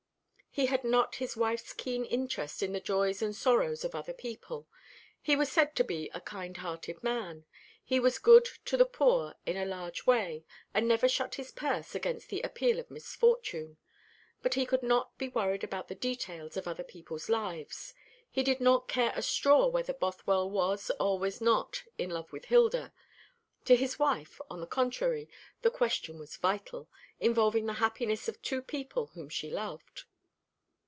He 0.53 0.65
had 0.65 0.83
not 0.83 1.15
his 1.15 1.37
wife's 1.37 1.71
keen 1.71 2.03
interest 2.03 2.61
in 2.61 2.73
the 2.73 2.81
joys 2.81 3.21
and 3.21 3.33
sorrows 3.33 3.85
of 3.85 3.95
other 3.95 4.11
people. 4.11 4.67
He 5.21 5.33
was 5.33 5.49
said 5.49 5.77
to 5.77 5.83
be 5.85 6.09
a 6.13 6.19
kind 6.19 6.57
hearted 6.57 7.01
man. 7.01 7.45
He 7.81 8.01
was 8.01 8.19
good 8.19 8.49
to 8.65 8.75
the 8.75 8.83
poor 8.85 9.35
in 9.45 9.55
a 9.55 9.63
large 9.63 10.05
way, 10.05 10.43
and 10.73 10.89
never 10.89 11.07
shut 11.07 11.35
his 11.35 11.53
purse 11.53 11.95
against 11.95 12.27
the 12.27 12.41
appeal 12.41 12.79
of 12.81 12.91
misfortune. 12.91 13.77
But 14.41 14.55
he 14.55 14.65
could 14.65 14.83
not 14.83 15.17
be 15.17 15.29
worried 15.29 15.63
about 15.63 15.87
the 15.87 15.95
details 15.95 16.57
of 16.57 16.67
other 16.67 16.83
people's 16.83 17.29
lives. 17.29 17.93
He 18.29 18.43
did 18.43 18.59
not 18.59 18.89
care 18.89 19.13
a 19.15 19.21
straw 19.21 19.67
whether 19.67 19.93
Bothwell 19.93 20.49
was 20.49 20.91
or 20.99 21.17
was 21.17 21.39
not 21.39 21.85
in 21.97 22.09
love 22.09 22.33
with 22.33 22.43
Hilda. 22.47 22.91
To 23.63 23.75
his 23.77 23.97
wife, 23.97 24.41
on 24.49 24.59
the 24.59 24.67
contrary, 24.67 25.29
the 25.61 25.71
question 25.71 26.19
was 26.19 26.35
vital, 26.35 26.89
involving 27.21 27.67
the 27.67 27.73
happiness 27.79 28.27
of 28.27 28.41
two 28.41 28.61
people 28.61 29.11
whom 29.13 29.29
she 29.29 29.49
loved. 29.49 30.03